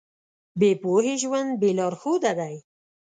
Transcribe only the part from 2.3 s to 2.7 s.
دی.